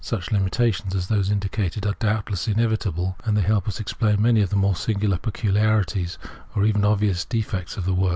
Such 0.03 0.31
limitations 0.31 0.95
as 0.95 1.09
those 1.09 1.29
indicated 1.29 1.85
ard 1.85 1.99
doubtless 1.99 2.47
inevitable, 2.47 3.17
and 3.23 3.37
they 3.37 3.43
help 3.43 3.67
us 3.67 3.75
to 3.75 3.81
explain 3.83 4.19
many 4.19 4.41
ot 4.41 4.49
the 4.49 4.55
more 4.55 4.75
singular 4.75 5.19
peculiarities, 5.19 6.17
or 6.55 6.65
even 6.65 6.83
obvious 6.83 7.23
defects, 7.23 7.77
of 7.77 7.85
the 7.85 7.93
work. 7.93 8.09